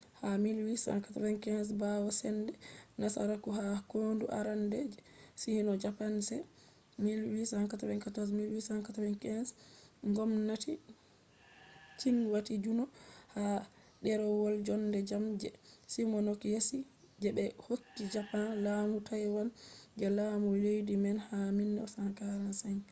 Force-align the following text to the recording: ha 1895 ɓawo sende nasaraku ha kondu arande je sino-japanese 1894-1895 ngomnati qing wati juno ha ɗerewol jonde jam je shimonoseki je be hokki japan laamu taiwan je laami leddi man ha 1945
ha 0.19 0.27
1895 0.43 1.67
ɓawo 1.81 2.07
sende 2.19 2.53
nasaraku 3.01 3.49
ha 3.57 3.65
kondu 3.91 4.25
arande 4.37 4.77
je 4.93 4.99
sino-japanese 5.41 6.35
1894-1895 7.01 9.51
ngomnati 10.11 10.71
qing 11.99 12.19
wati 12.33 12.53
juno 12.63 12.83
ha 13.33 13.43
ɗerewol 14.03 14.55
jonde 14.65 14.99
jam 15.09 15.23
je 15.41 15.49
shimonoseki 15.91 16.77
je 17.21 17.29
be 17.37 17.43
hokki 17.65 18.03
japan 18.13 18.45
laamu 18.63 18.97
taiwan 19.07 19.47
je 19.99 20.07
laami 20.17 20.49
leddi 20.63 20.95
man 21.03 21.17
ha 21.27 21.39
1945 21.45 22.79